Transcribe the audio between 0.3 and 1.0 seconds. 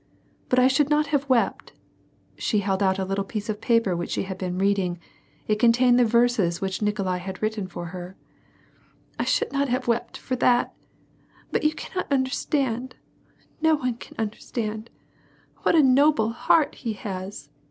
But I should